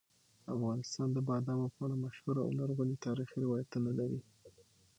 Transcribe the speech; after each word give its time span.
افغانستان 0.55 1.07
د 1.13 1.17
بادامو 1.27 1.67
په 1.75 1.81
اړه 1.85 1.95
مشهور 2.05 2.35
او 2.43 2.49
لرغوني 2.59 2.95
تاریخي 3.05 3.37
روایتونه 3.45 3.89
لري. 3.99 4.19